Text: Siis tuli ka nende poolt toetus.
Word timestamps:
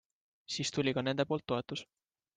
Siis 0.53 0.71
tuli 0.77 0.95
ka 0.97 1.03
nende 1.09 1.27
poolt 1.33 1.47
toetus. 1.53 1.89